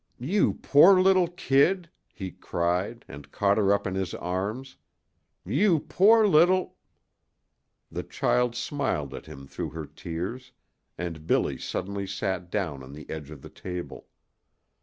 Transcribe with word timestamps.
"You 0.19 0.55
poor 0.55 0.99
little 0.99 1.27
kid," 1.27 1.87
he 2.11 2.31
cried, 2.31 3.05
and 3.07 3.31
caught 3.31 3.59
her 3.59 3.71
up 3.71 3.85
in 3.85 3.93
his 3.93 4.15
arms. 4.15 4.77
"You 5.45 5.79
poor 5.81 6.25
little" 6.25 6.75
The 7.91 8.01
child 8.01 8.55
smiled 8.55 9.13
at 9.13 9.27
him 9.27 9.45
through 9.45 9.69
her 9.77 9.85
tears, 9.85 10.53
and 10.97 11.27
Billy 11.27 11.59
suddenly 11.59 12.07
sat 12.07 12.49
down 12.49 12.81
on 12.81 12.93
the 12.93 13.07
edge 13.11 13.29
of 13.29 13.43
the 13.43 13.49
table. 13.51 14.07